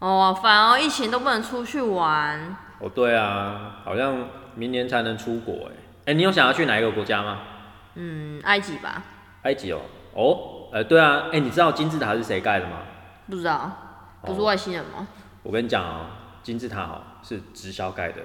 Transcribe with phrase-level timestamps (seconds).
[0.00, 2.56] 哦，好烦哦，疫情都不能出去玩。
[2.78, 5.72] 哦，对啊，好像明年才能出国哎。
[6.06, 7.38] 哎，你有想要去哪一个国家吗？
[7.94, 9.02] 嗯，埃及吧。
[9.42, 9.80] 埃及哦，
[10.14, 12.78] 哦，呃，对啊，哎，你知道金字塔是谁盖的吗？
[13.28, 13.70] 不知道，
[14.22, 15.06] 不是外星人吗？
[15.42, 16.06] 我跟你讲哦，
[16.42, 18.20] 金字塔哦是直销盖的。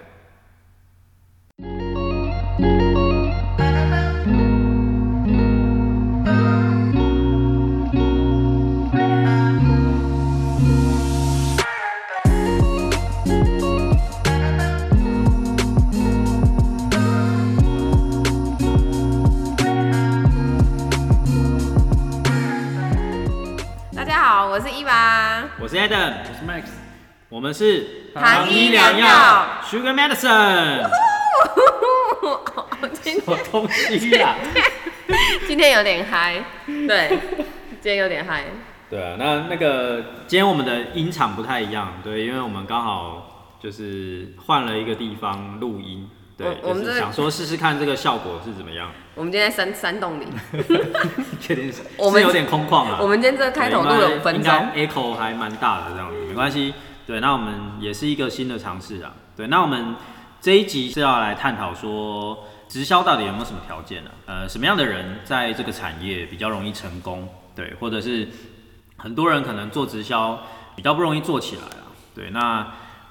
[25.69, 26.63] 是 Adam，我是 Max，
[27.29, 30.81] 我们是糖医良药 Sugar Medicine。
[33.03, 34.35] 什么东西呀？
[35.45, 37.19] 今天有点嗨，对，
[37.79, 38.45] 今天有点嗨。
[38.89, 46.09] 对啊，那那个今天我们的音场不太一样，对，因为我们刚好就是换了一个地方录音。
[46.35, 48.91] 对，我们想说试试看这个效果是怎么样。
[49.19, 50.25] 我们今天在山山洞里，
[51.41, 52.99] 确定是是有点空旷啊。
[53.01, 56.73] 我们今天这个开头录了五分钟，echo 还蛮大的这样子，没关系。
[57.05, 59.11] 对，那我们也是一个新的尝试啊。
[59.35, 59.93] 对，那我们
[60.39, 64.11] 这一集是要来探讨说，直销到底有没有什么条件呢？
[64.25, 67.27] 呃，什么样的人在这个产业比较容易成功？
[67.53, 68.25] 对，或者是
[68.95, 70.39] 很多人可能做直销
[70.77, 71.91] 比较不容易做起来啊。
[72.15, 72.65] 对，那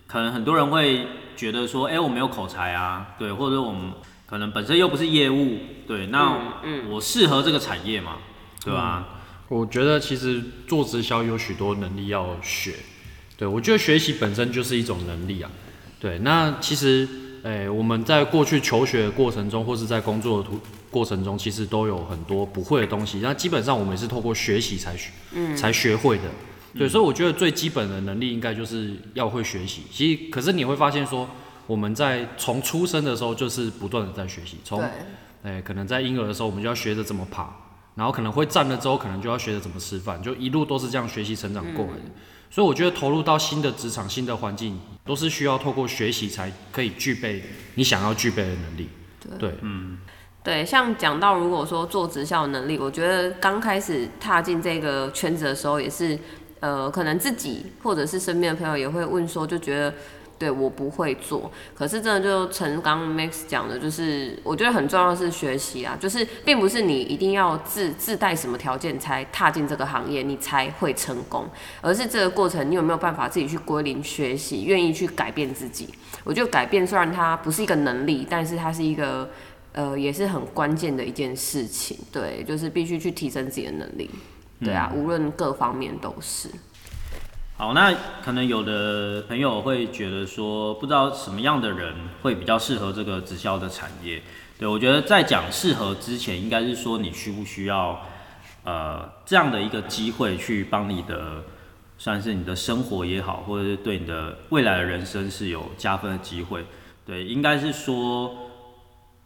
[0.06, 1.06] 可能很多人会。
[1.38, 3.92] 觉得说，哎，我没有口才啊，对，或者我们
[4.28, 8.18] 可能本身又不是业务，对，那我适合这个产业吗？
[8.62, 9.08] 对吧？
[9.48, 12.74] 我觉得其实做直销有许多能力要学，
[13.38, 15.50] 对我觉得学习本身就是一种能力啊，
[15.98, 17.08] 对，那其实，
[17.42, 26.24] 哎，我们在过去求学的过程中，或是在工作的途过程中，其实都有很多不会的东西，那基本上我们是透过学习才学，嗯，才学会的。
[26.76, 29.84] 对，所以我觉得最基本的能力应该就是要会学习。
[29.90, 31.26] 其实，可是你会发现说，
[31.68, 34.58] 我们在从出生的时候就是不断的在学习。
[34.64, 34.82] 从，
[35.42, 37.54] 哎，可能在婴儿的时候，我们就要学着怎么爬，
[37.94, 42.04] 然后可能会站了之后，可能就要学着怎么吃饭，就一路都是这样学习成长过来的。
[42.50, 47.42] 所以我觉得投入到新的职场、新的环境，都是需要透过学习才可以具备
[47.74, 48.88] 你想要具备的能力。
[49.38, 49.98] 对，嗯，
[50.42, 56.18] 对，像讲到如果说做直销能力，我觉得刚开始踏进这个圈子的时候也是。
[56.60, 59.94] 呃，可能自己或者是身边的朋友也会问说，就觉得
[60.38, 71.48] 对我不会做，可是真的就陈刚 Max 讲的，就是我觉得很重要的是学习啊，就是并不是你一定要自自带什么条件才踏进这个行业，你才会成功，
[71.80, 75.88] 而是这个过程你有没有办法自己去归零学习，愿意去改变自己。
[76.24, 79.28] 我觉得改变虽然它不是一个能力，但是它是一个
[79.72, 84.08] 呃也是很关键的一件事情，对，就是必须去提升自己的能力。
[84.60, 86.48] 对啊，无论各方面都是。
[87.60, 87.92] 好，那
[88.22, 91.92] 可能有的朋友会觉得说，不知道什么样的人
[92.22, 94.22] 会比较适合这个直销的产业。
[94.56, 98.00] 对我觉得在讲适合之前，应该是说你需不需要
[98.62, 101.42] 呃这样的一个机会去帮你的，
[101.98, 106.64] 算是你的生活也好，或者是对你的未来的人生是有加分的机会。
[107.04, 108.36] 对，应该是说。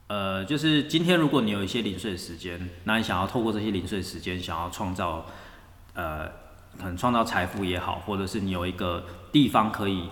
[0.09, 5.25] 呃，就是今天，如果你有一些零碎时间，那你想要透过这些零碎时间，想要创造，
[5.95, 6.31] 呃，
[6.79, 10.05] 可能创造财富也好，或者是你有一个地方可以，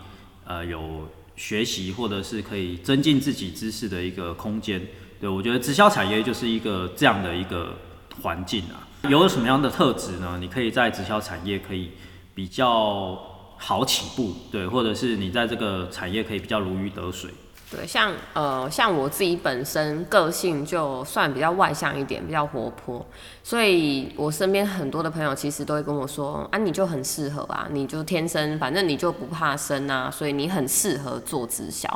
[0.44, 4.80] 呃，有学习或者是可以增进自己知识的一个空间，
[5.20, 7.74] 对我觉得直销产业就是一个这样的一个
[8.22, 8.86] 环境啊。
[9.08, 10.38] 有什么样的特质呢？
[10.40, 11.90] 你可以在直销产业可以
[12.34, 13.18] 比较
[13.56, 17.30] 好起步，对，或者是你在这个产业可以比较如鱼得水。
[17.70, 23.06] 对，像呃，像我自己本身个性就算比较外向一点，比较活泼，
[23.44, 31.88] 所以我身边很多的朋友其实都会跟我说，啊，你就很适合啊，你就天生，反正你就不怕生啊，所以你很适合做直销。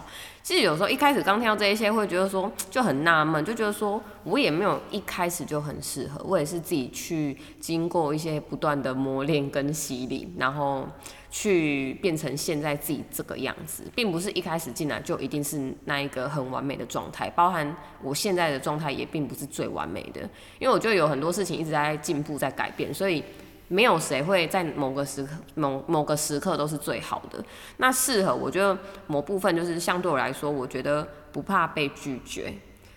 [0.45, 10.87] 其实有时候一开始刚听到这一些，会觉得说就很纳闷，就觉得说我也没有一开始就很适合，我也是自己去经过一些不断的磨练跟洗礼，然后。
[11.37, 20.21] 去变成现在自己这个样子，并不是一开始进来就一定是那一个很完美的状态，包含我现在的状态也并不是最完美的，
[20.61, 23.21] 因为我觉得有很多事情一直在进步、在改变，所以
[23.69, 27.45] 没有谁会在某个时刻、某某个时刻都是最好的。
[27.79, 28.77] 那适合我觉得
[29.07, 32.53] 某部分就是相对我来说，我觉得不怕被拒绝，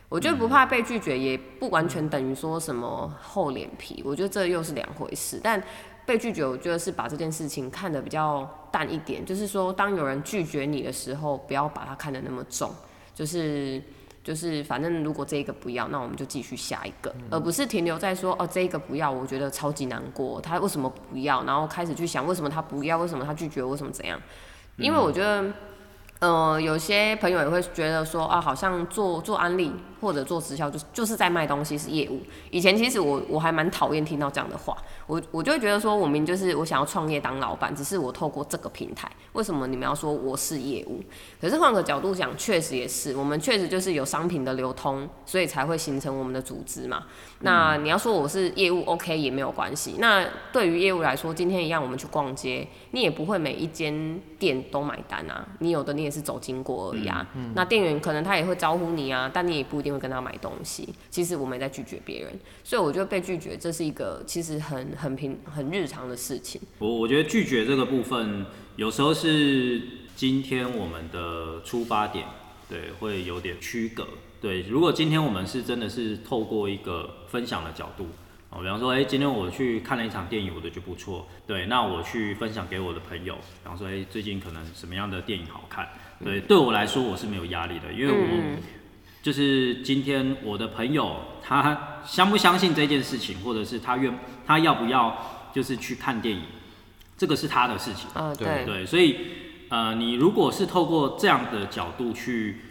[0.09, 5.61] 我觉得不怕被拒绝也不完全等于说什么厚脸皮，我觉得这又是两回事，但。
[6.07, 12.73] 被拒绝，我觉得是把这件事情看得比较淡一点，就是说，当有人拒绝你的时候，不要把它看得那么重，
[13.13, 13.83] 就是
[14.27, 21.45] 就是反正如果这一个不要，那我们就继续下一个，而不是停留在说哦这一个不要，我觉得超级难过，他为什么不要？
[21.45, 24.19] 然后开始去想为什么他不要，为什么他拒绝，为什么怎样？
[24.75, 25.45] 因为我觉得。
[26.19, 29.71] 呃，有些朋友也会觉得说啊，好像做做安利
[30.01, 32.19] 或者做直销，就是就是在卖东西是业务。
[32.49, 40.99] 以前其实我我还蛮讨厌听到这样的话，我我就会觉得说，我明就是我想要创业当老板，只是我透过这个平台，为什么你们要说我是业务？
[41.39, 47.03] 可是换个角度讲，确实也是，我们确实就是有商品的流通，所以才会形成我们的组织嘛。
[47.41, 49.97] 那你要说我是业务，OK 也没有关系。
[49.99, 56.07] 那对于业务来说，今天一样我们去逛街，你也不会每一间店都买单啊，你有的你。
[56.07, 60.93] 也是走经过而已啊，那店员可能他也会招呼你啊，但你也不一定会跟他买东西。
[61.09, 66.61] 其实我们也在拒绝别人，所以我觉得被拒绝这是一个其实很很平很日常的事情。
[66.79, 68.45] 我我觉得拒绝这个部分，
[68.75, 69.81] 有时候是
[70.15, 72.25] 今天我们的出发点，
[72.69, 74.07] 对，会有点区隔。
[74.39, 78.07] 对，如果今天我们是真的是透过一个分享的角度。
[78.49, 81.27] 哦，比方说，哎，今天我去看了一场电影，我觉得不错。
[81.45, 85.85] 对，那我去分享给我的朋友，比方说，哎，最近可能什么样的电影好看？
[86.23, 88.57] 对，对我来说我是没有压力的，因为我
[89.27, 96.43] 就是今天我的朋友他相不相信这件事情，或者是他愿他要不要就是去看电影，
[97.17, 98.09] 这个是他的事情。
[98.13, 99.17] 啊，对对，所以
[99.67, 102.61] 呃，你如果是透过这样的角度去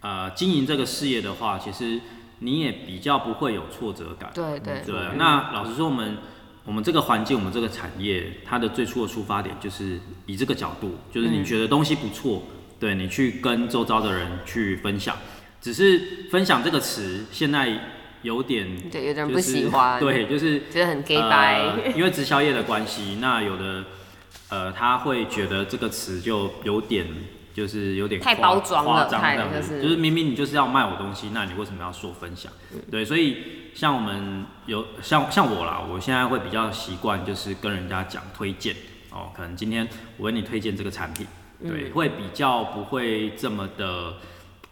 [0.00, 2.00] 呃经营这个事业的话，其实。
[2.40, 4.94] 你也比较不会有挫折感，对对对。
[5.16, 6.18] 那老实说，我们
[6.66, 12.42] 我们这个环境，我们这个产业，它的最初的出发点就是以这个角度，就是你觉得东西不错，
[12.78, 15.16] 对你去跟周遭的人去分享。
[15.60, 17.68] 只是分享这个词，现在
[18.22, 21.64] 有点对有点不喜欢， 对，就是觉得很 gay 白，
[21.94, 23.84] 因为直销业的关系，那有的
[24.48, 27.06] 呃他会觉得这个词就有点。
[27.56, 32.52] 就是有点太包装了，太就是就是明明你就是要卖我东西，那你为什么要说分享？
[32.90, 33.38] 对，所以
[33.74, 38.76] 像我们有像像我啦，我现在会比较习惯就是跟人家讲推荐
[39.10, 39.88] 哦，可能今天
[40.18, 41.26] 我为你推荐这个产品，
[41.66, 44.16] 对，会比较不会这么的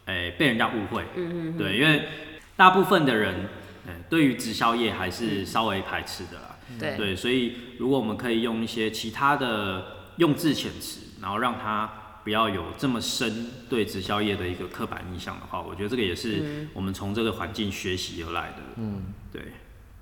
[0.06, 2.08] 诶被人家误会，嗯嗯，对，因为
[2.56, 3.48] 大部分的人
[3.86, 9.84] 嗯对于直销业还是稍微排斥的啦，对对，所以如果我们可以用一些其他的
[10.16, 12.00] 用字遣词，然后让他。
[12.24, 18.62] 不要有这么深对直销业的一个刻板印象的话，我觉得这个也是我们从这个环境学习而来的。
[18.76, 19.42] 嗯，对。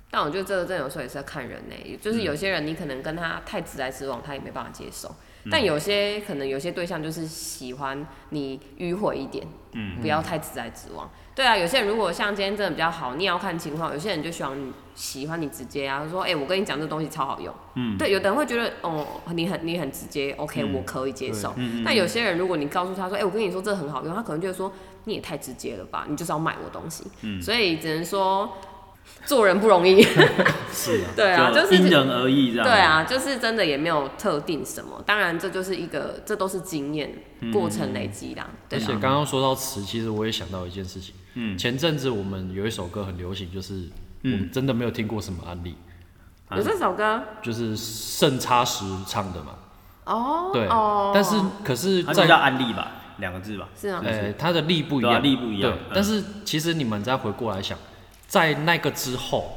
[0.09, 5.13] 但我觉得这个真有时候也是要看人呢，就是有些人你可能跟他太直来直往，他也没办法接受。
[5.51, 11.09] 但有些可能有些对象就是喜欢你迂回一点，嗯，不要太直来直往。
[11.35, 13.91] 对啊，有些人如果像今天真的比较好，你也要看情况。
[13.91, 17.53] 有些人就喜欢你喜欢你直接啊，说哎，我跟你讲这东西超好用。
[17.75, 21.53] 嗯，对，有的人会觉得哦，你很你很直接，OK，我可以接受。
[21.83, 24.71] 但有些人如果你告诉他说，哎，我跟你说这很好用，他可能就会说
[25.05, 27.05] 你也太直接了吧，你就是要买我东西。
[27.21, 28.51] 嗯，所以只能说。
[29.25, 30.01] 做人不容易，
[30.71, 32.65] 是啊， 对啊，就是因人而异这样。
[32.65, 37.13] 对啊，就是真的也没有特定什么，当然这就是一个，这都是经验
[37.51, 38.45] 过程累积的。
[38.71, 41.15] 而且刚刚说到词，其实我也想到一件事情。
[41.35, 43.89] 嗯，前阵子我们有一首歌很流行，就是
[44.23, 45.75] 嗯，真的没有听过什么案例。
[46.55, 47.23] 有这首歌？
[47.41, 49.53] 就是盛差时唱的嘛。
[50.05, 53.69] 哦，对，哦但是可是这叫安利吧，两个字吧。
[53.79, 55.71] 是啊，哎，它的力不一样，力不一样。
[55.71, 57.77] 对，但是其实你们再回过来想。
[58.33, 59.55] 在那个之后，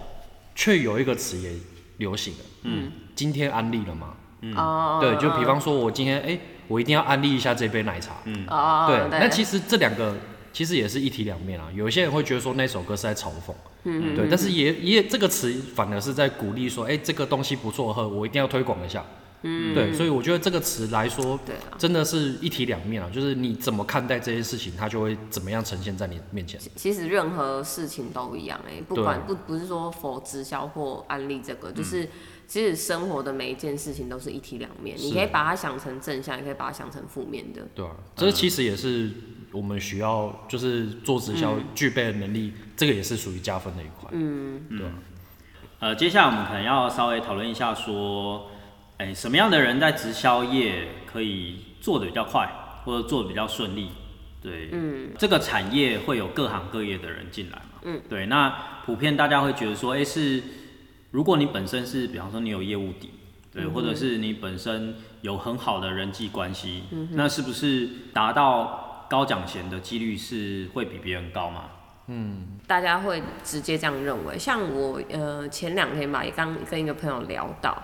[0.54, 1.50] 却有一个词也
[1.96, 2.40] 流行了。
[2.64, 4.12] 嗯，今天安利了吗？
[4.42, 6.38] 嗯，哦，对，就比方说，我今天哎，
[6.68, 8.16] 我一定要安利一下这杯奶茶。
[8.26, 10.14] 嗯，哦，对，那其实这两个
[10.52, 11.70] 其实也是一体两面啊。
[11.74, 13.54] 有些人会觉得说那首歌是在嘲讽，
[13.84, 19.02] 嗯，对，但是也也这个词反而是在鼓励说，哎，这个东西不错喝，我一定要推广一下。
[19.42, 26.60] 嗯，对，所以我觉得这个词来说，对，真的是一体两面啊，就是你怎么看待这件事情，它就会怎么样呈现在你面前。
[26.74, 32.08] 其实任何事情都一样，哎，不管不不是说否直销或安利这个，就是
[32.48, 37.62] 其实生活的每一件事情都是一体两面，你可以把它想成正向，也可以把它想成负面的。
[37.74, 39.10] 对啊，这其实也是
[39.52, 44.10] 我们需要，就是做直销具备的能力，这个也是属于加分的一块。
[44.12, 44.86] 嗯，对。
[45.78, 48.48] 呃，接下来我们可能要稍微讨论一下说。
[48.98, 52.48] 哎，什么样的人在直销业可以做的比较快，
[52.84, 53.90] 或者做的比较顺利？
[54.40, 57.80] 对，嗯，这个产业会有各行各业的人进来嘛？
[57.82, 58.26] 嗯，对。
[58.26, 58.48] 那
[58.86, 60.42] 普遍大家会觉得说，哎，是
[61.10, 63.10] 如果你本身是，比方说你有业务底，
[63.52, 71.64] 对，或者是你本身有很好的人际关系，那是不是达到高奖钱的几率是会比别人高嘛？
[72.06, 74.38] 嗯，大家会直接这样认为。
[74.38, 77.76] 像我，呃，前两天吧，也刚跟一个朋友聊到。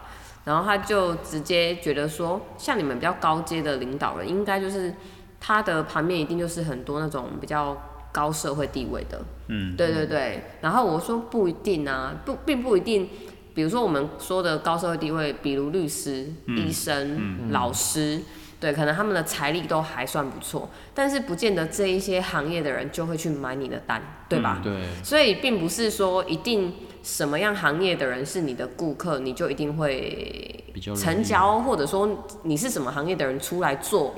[0.44, 4.94] 然后他就直接觉得说，像你们比较高阶的领导人，应该就是
[5.40, 7.76] 他的旁边一定就是很多那种比较
[8.10, 9.20] 高社会地位的。
[9.48, 10.44] 嗯，对对对。
[10.60, 13.08] 然后我说不一定啊，不并不一定。
[13.54, 18.18] 比如说我们说的高社会地位，比如律师、医生、老师，
[18.58, 24.58] 对，可能他们的财力都还算不错，但是不见得这一些行业的人就会去买你的单，对吧？
[24.64, 26.72] 对，所以并不是说一定
[27.02, 30.64] 什么样行业的人是你的顾客，你就一定会
[30.96, 34.14] 成交，或者说你是什么行业的人出来做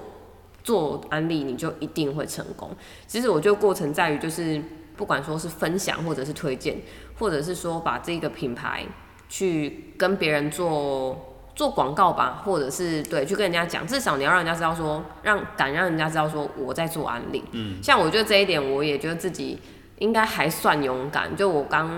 [0.62, 2.70] 做安利，你就一定会成功。
[3.06, 4.62] 其实我觉得过程在于就是
[4.96, 6.76] 不管说是分享或者是推荐，
[7.18, 8.84] 或者是说把这个品牌
[9.28, 11.30] 去跟别人做。
[11.56, 17.44] 做广告吧，或者是对，去跟人家讲，至少你要让人家知道说，让敢让人家知道说我在做安利。
[17.52, 19.56] 嗯，像我觉得这一点，我也觉得自己
[19.98, 21.36] 应该还算勇敢。
[21.36, 21.90] 就我刚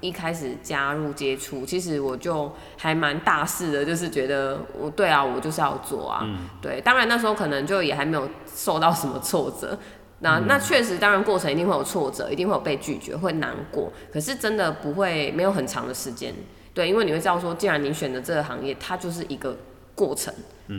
[0.00, 6.26] 一开始加入接触，其实我就还蛮大肆的，就是觉得我对啊，我就是要做啊。
[6.60, 9.78] 对，当然那时候可能就也还没有受到什么挫折。
[10.20, 13.92] 那那确实，当然过程一定会有挫折，一定会有被拒绝，会难过。
[14.10, 16.34] 可是真的不会没有很长的时间。
[16.72, 19.54] 对，因为你会知道说，既然你选择这个行业，它就是一个
[19.94, 20.32] 过程，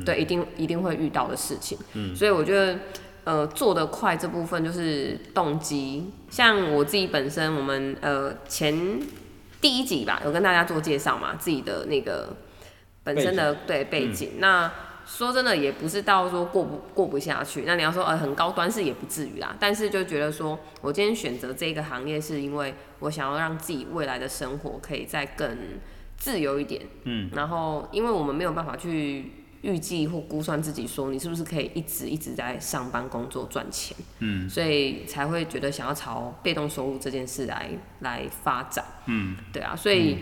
[0.04, 1.78] 对，一定一定会遇到的事情。
[1.94, 2.80] 嗯，所以我觉得，
[3.28, 6.10] 呃，做得快这部分就是动机。
[6.30, 8.74] 像我自己本身，我们呃前
[9.60, 12.34] 第一集吧，有跟大家做介绍嘛，自己的那个
[13.04, 14.36] 本身的对背景。
[14.40, 14.72] 那
[15.06, 17.64] 说真的，也不是到说过不过不下去。
[17.68, 25.58] 那你要说呃很高端是也不至于啦，但是就觉得说我今天选择这个行业，是因为我想要让自己未来的生活可以再更
[26.16, 26.82] 自由一点。
[27.04, 33.96] 嗯，然后因为我们没有办法去预计或估算自己说你是不是可以一直一直在上班工作赚钱。
[34.20, 38.84] 嗯，所以才会觉得想要朝被动收入这件事来来发展。
[39.06, 40.18] 嗯，对啊，所以。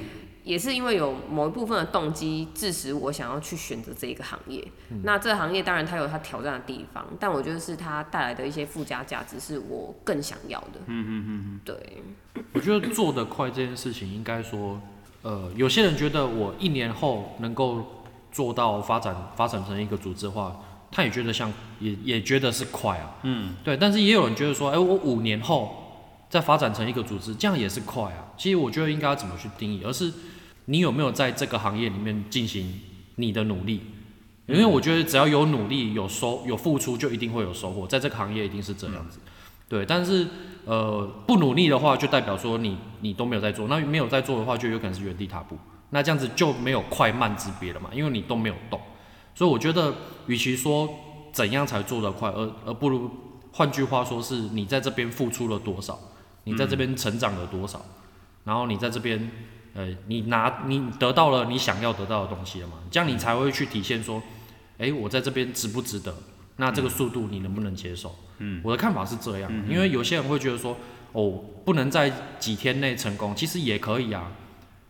[0.46, 4.64] 也是因为有某一部分的动机，致使我想要去选择这一个行业。
[5.02, 10.80] 那这个行业当然它有它挑战的地方，但我觉得是它带来的一些附加价值，是我更想要的。
[10.86, 12.04] 嗯嗯嗯嗯，对。
[12.54, 14.80] 我觉得做得快这件事情，应该说，
[15.24, 17.95] 呃，有些人觉得我一年后能够
[18.36, 20.60] 做到发展发展成一个组织的话，
[20.92, 21.50] 他也觉得像
[21.80, 23.16] 也也觉得是快啊。
[23.24, 23.78] 嗯，对。
[23.78, 28.34] 但是也有人觉得说，哎，我五年后再发展成一个组织，这样也是快啊。
[28.38, 30.12] 其实我觉得应该怎么去定义，而是。
[30.68, 32.82] 你有没有在这个行业里面进行
[33.18, 33.82] 你的努力？
[34.48, 37.86] 因为我觉得只要有努力、有收、有付出，就一定会有收获。
[37.86, 39.20] 在这个行业一定是这样子，
[39.70, 39.86] 对。
[39.86, 40.26] 但是
[40.66, 43.68] 呃，不努力的话，就代表说你你都没有在做。
[43.68, 45.56] 那没有在做的话，就有可能是原地踏步。
[45.96, 47.90] 那这样子就没有快慢之别了嘛？
[47.94, 48.78] 因为你都没有动。
[49.34, 49.96] 所以我觉得，
[50.28, 50.90] 与其说
[51.32, 53.10] 怎样才做得快，而而不如
[53.54, 55.98] 换句话说，是你在这边付出了多少，
[56.44, 57.86] 你在这边成长了多少，
[58.44, 59.32] 然后你在这边。
[59.78, 62.76] 呃，你拿你得到了你想要得到的东西了嘛？
[62.90, 64.24] 这样你才会去体现说，
[64.78, 66.16] 哎，我在这边值不值得？
[66.56, 68.16] 那这个速度你能不能接受？
[68.38, 70.78] 嗯，我的看法是这样，因为有些人会觉得说，
[71.12, 72.10] 哦，不能在
[72.40, 74.32] 几天内成功，其实也可以啊。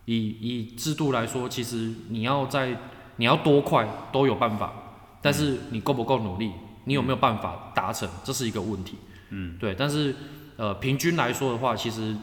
[0.06, 2.78] 以以制度来说，其实你要在
[3.18, 4.74] 你要多快都有办法，
[5.22, 6.52] 但是你够不够努力，
[6.86, 8.96] 你有没有办法达成，这是一个问题。
[9.30, 9.76] 嗯，对。
[9.76, 10.16] 但是
[10.58, 12.16] 呃，平均来说的话，其实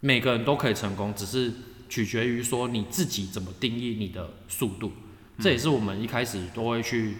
[0.00, 1.52] 每个人都可以成功，只是。
[1.90, 4.92] 取决于说你自己怎么定义你的速度，
[5.40, 7.16] 这也是我们一开始都会去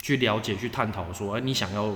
[0.00, 1.94] 去了解、去探讨说，哎，你想要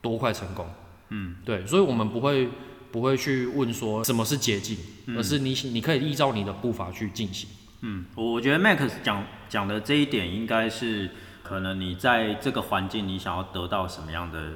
[0.00, 0.66] 多快成功？
[1.10, 2.48] 嗯，对，所以我们不会
[2.92, 4.76] 不会去问说什么是捷径，
[5.16, 7.48] 而是你你可以依照你的步伐去进行。
[7.80, 11.10] 嗯，我觉得 Max 讲讲的这一点，应该是
[11.42, 14.52] 可能你在这个环境，你想要得到什么样的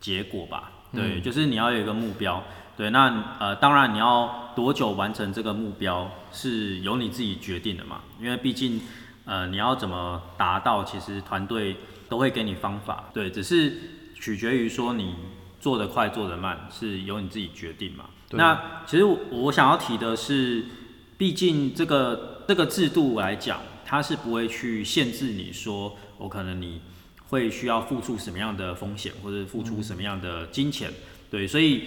[0.00, 0.72] 结果吧？
[0.92, 2.42] 对，就是你要有一个目标。
[2.76, 8.80] 对，那呃，当然你要多久完成这个目标是由你自己决定的嘛，因为毕竟
[9.24, 11.76] 呃你要怎么达到，其实团队
[12.10, 13.72] 都会给你方法，对，只是
[14.14, 15.14] 取决于说你
[15.66, 18.04] 做得快做得慢是由你自己决定嘛。
[18.30, 20.64] 那其实我想要提的是，
[21.18, 26.80] 毕竟这个这个制度来讲，它是不会去限制你说我可能你
[27.30, 30.88] 会需要付出什么样的风险或者付出什么样的金钱，
[31.28, 31.82] 对，所以。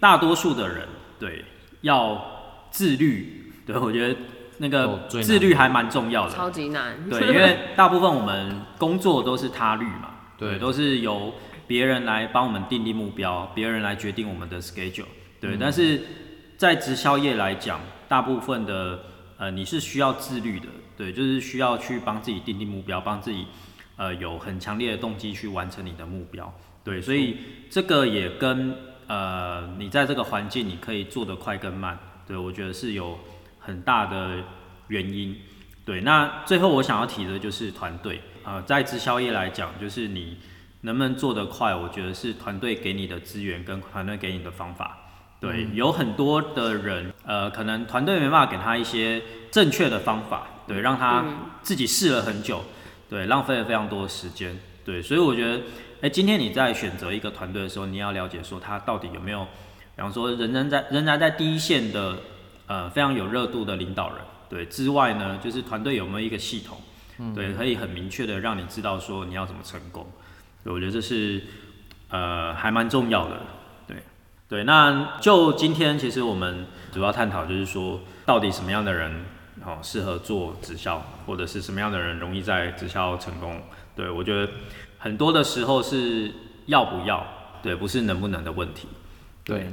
[0.00, 0.86] 大多数的人
[1.18, 1.44] 对
[1.80, 2.24] 要
[2.70, 4.16] 自律，对我觉得
[4.58, 6.96] 那个自律还蛮重要的，超级难。
[7.10, 11.34] 对， 因为大部分我们工作都是他律嘛，对，都是由
[11.68, 15.04] 别人来帮我们定立目标，别人来决定我们的 schedule。
[15.40, 16.02] 对，但是
[16.56, 18.98] 在直销业来讲，大部分的
[19.36, 23.46] 呃你是需要自律的，对，就是需要去帮自己定立目标，帮自己
[23.96, 26.52] 呃有很强烈的动机去完成你的目标。
[26.82, 27.36] 对，所以
[27.70, 28.74] 这个也跟
[29.06, 33.18] 呃，你在这个环境，你可以做得快跟慢，对我觉得是有
[33.58, 34.42] 很大的
[34.88, 35.36] 原因。
[35.84, 40.36] 对，那最后我想要提的就是团队，呃，在直销业来讲，就是你
[40.82, 44.98] 能不能做得快，我觉得是团队给你的资源跟团队给你的方法。
[45.40, 51.24] 对，有很多的人，呃，可能团队没办法给他一些正确的方法，对，让他
[51.62, 52.64] 自己试了很久，
[53.08, 55.62] 对，浪费了非常多的时间，对，所以我觉得，
[56.00, 59.44] 哎，今天你在选择一个团队的时候，你要了解说他到底有没有，
[59.94, 62.16] 比方说仍然在仍然在第一线的，
[62.66, 64.18] 呃，非常有热度的领导人，
[64.48, 66.80] 对，之外呢，就是团队有没有一个系统，
[67.32, 70.04] 对，可以很明确的让你知道说你要怎么成功，
[70.68, 71.42] 对，我觉得这是，
[72.10, 73.40] 呃，还蛮重要的。
[74.50, 79.24] 对，那就今天其实我们主要探讨就是说，到底什么样的人
[79.64, 83.62] 哦适合做直销，或者是什么样的人容易在直销成功？
[83.94, 84.50] 对我觉得
[84.98, 86.32] 很多的时候是
[86.66, 87.26] 要不要，
[87.62, 88.88] 对，不是能不能的问题。
[89.44, 89.70] 对，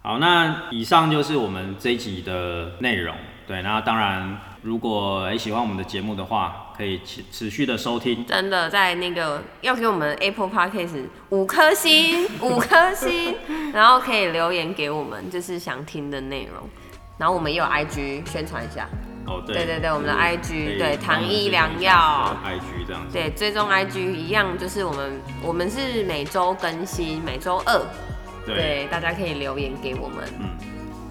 [0.00, 3.14] 好，那以上就是我们这一集的内容。
[3.46, 8.24] 对，那当然，如果诶喜欢我们的节目的话，可以持持续的收听。
[8.26, 13.36] 真的，在那个要给我们 Apple Podcast 五颗星，五颗星，
[13.72, 16.68] 然后可以留言给我们，就是想听的内容。
[17.18, 18.88] 然后我们也有 IG 宣传一下。
[19.26, 19.56] 哦，对。
[19.56, 23.02] 对对对，我们的 IG 对糖衣良药 IG 这样。
[23.12, 27.80] 对，追踪 IG 一样，就是我们我们是每周更新，每周二。
[28.46, 28.86] 对。
[28.90, 30.18] 大家可以留言给我们。
[30.38, 30.48] 嗯。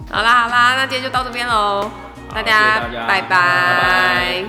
[0.10, 1.90] 好啦好啦，那今天就到这边喽。
[2.34, 4.44] 大家，拜拜。